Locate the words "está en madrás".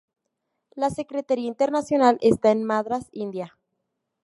2.21-3.07